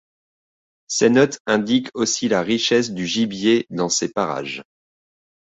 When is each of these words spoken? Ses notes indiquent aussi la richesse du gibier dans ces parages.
Ses 0.87 1.11
notes 1.11 1.37
indiquent 1.45 1.91
aussi 1.93 2.27
la 2.27 2.41
richesse 2.41 2.89
du 2.91 3.05
gibier 3.05 3.67
dans 3.69 3.87
ces 3.87 4.09
parages. 4.11 4.63